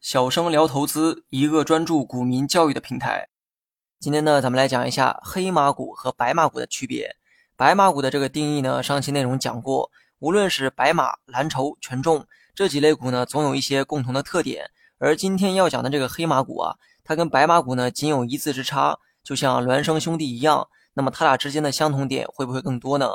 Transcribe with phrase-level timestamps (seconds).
[0.00, 3.28] 小生聊投资，一个专注股民教育的平台。
[4.00, 7.14] 今天呢，咱们来讲一下黑马股和白马股的区别。
[7.54, 9.88] 白马股的这个定义呢，上期内容讲过。
[10.18, 14.68] 无论是白马、蓝筹、权重这几类股呢，总有一些共同的特点。
[14.98, 20.68] 而今天要讲的这个黑马股啊，它跟白马股呢仅有一字之差，就像孪生兄弟一样。
[20.94, 23.06] 那么它俩之间的相同点会不会更多呢？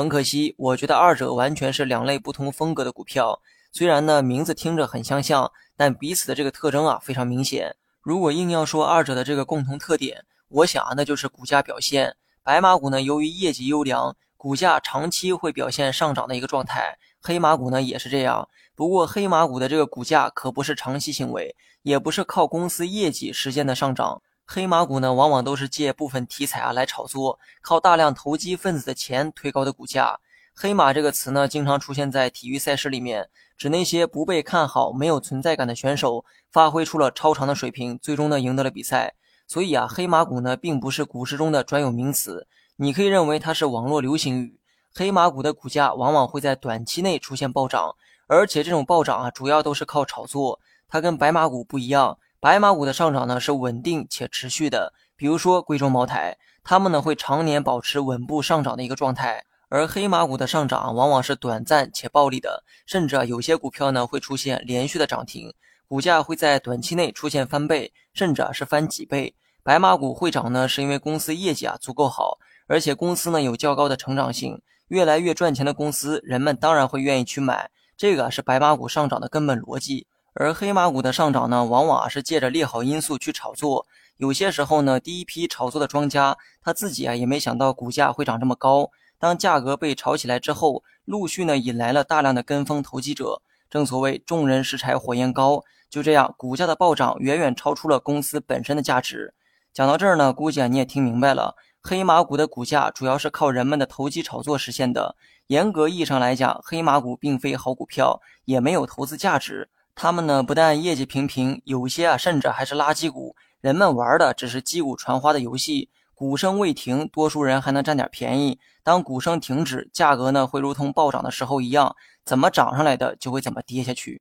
[0.00, 3.42] 很可惜，我觉得二者完全是两类不同风格的股票。
[3.70, 7.76] 虽然呢名字听着很相像，但彼此的这个特征啊非常明显。
[8.00, 12.16] 如果硬要说二者的这个共同特点，我想啊那就是股价表现。
[12.42, 16.96] 白马股呢由于业绩优良，股价长期会表现上涨的一个状态。
[17.20, 18.48] 黑马股呢也是这样。
[18.74, 24.22] 不过黑马股的这个股价可不是长期行为，也不是靠公司业绩实现的上涨。
[24.52, 30.18] 黑马股呢往往都是借部分题材啊来炒作，靠大量投机分子的钱推高的股价。
[30.56, 33.28] 黑马这个词呢，经常出现在体育赛事里面。
[33.56, 39.14] 指那些不被看好、没有存在感的选手，发挥出了超常的水平，最终呢赢得了比赛。
[39.46, 44.58] 所以啊，黑马股呢并不是股市中的专有名词，你可以认为它是网络流行语。
[44.92, 47.94] 黑马股的股价往往会在短期内出现暴涨，
[48.26, 50.58] 而且这种暴涨啊主要都是靠炒作。
[50.88, 54.94] 它跟白马股不一样，白马股的上涨呢是稳定且持续的。
[55.14, 59.44] 比如说贵州茅台，它们呢会常年保持稳步上涨的一个状态。
[59.68, 65.52] 而黑马股的上涨往往是短暂且暴利的，甚至啊有些股票呢会出现连续的涨停，
[65.86, 69.34] 股价会在短期内出现翻倍，甚至啊是翻几倍。
[69.62, 80.06] 白马股会涨呢，是因为公司业绩啊足够好，而且公司呢有较高的成长性，越来越赚钱的公司，人们当然会愿意去买，这个是白马股上涨的根本逻辑。
[80.34, 83.86] 而黑马股的上涨呢，往往是借着利好因素去炒作，
[84.16, 88.90] 有些时候呢，第一批炒作的庄家他自己啊也没想到股价会涨这么高。
[89.18, 93.42] 当价格被炒起来之后，陆续呢引来了大量的跟风投机者。
[93.68, 99.34] 正所谓众人拾柴火焰高，就这样，股价的暴涨远远超出了公司本身的价值。
[99.72, 105.16] 讲到这儿呢，估计啊你也听明白了，黑马股的股价主要是靠人们的投机炒作实现的。
[105.48, 109.68] 严格意义上来讲，黑马股并非好股票，也没有投资价值。
[109.94, 113.36] 他们呢不但业绩平平，有些啊甚至还是垃圾股。
[113.60, 115.90] 人们玩的只是击鼓传花的游戏。
[116.14, 118.58] 鼓声未停，多数人还能占点便宜。
[118.82, 121.96] 当鼓声停止，价格呢会如同暴涨的时候一样，
[122.26, 124.20] 怎么涨上来的就会怎么跌下去。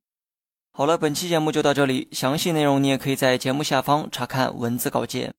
[0.72, 5.34] 好了，本期节目就到这里，详细内容你也可以在节目下方查看文字稿件。